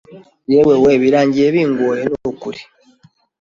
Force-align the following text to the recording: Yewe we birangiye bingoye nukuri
Yewe 0.51 0.75
we 0.83 0.91
birangiye 1.01 1.47
bingoye 1.55 2.01
nukuri 2.11 2.59